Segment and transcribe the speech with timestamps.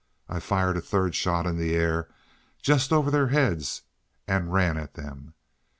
[0.27, 2.09] I fired a third shot in the air,
[2.59, 3.83] just over their heads,
[4.27, 5.35] and ran at them.